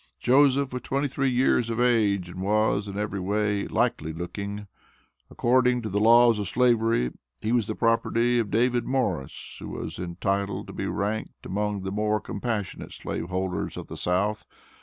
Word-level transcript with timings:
Joseph 0.17 0.73
was 0.73 0.81
twenty 0.81 1.07
three 1.07 1.29
years 1.29 1.69
of 1.69 1.79
age, 1.79 2.27
and 2.27 2.41
was, 2.41 2.87
in 2.87 2.97
every 2.97 3.19
way, 3.19 3.67
"likely 3.67 4.11
looking." 4.11 4.65
According 5.29 5.83
to 5.83 5.89
the 5.89 5.99
laws 5.99 6.39
of 6.39 6.47
Slavery, 6.47 7.11
he 7.39 7.51
was 7.51 7.67
the 7.67 7.75
property 7.75 8.39
of 8.39 8.49
David 8.49 8.85
Morris, 8.85 9.57
who 9.59 9.69
was 9.69 9.99
entitled 9.99 10.65
to 10.65 10.73
be 10.73 10.87
ranked 10.87 11.45
amongst 11.45 11.83
the 11.85 11.91
more 11.91 12.19
compassionate 12.19 12.93
slave 12.93 13.29
holders 13.29 13.77
of 13.77 13.89
the 13.89 13.95
South. 13.95 14.47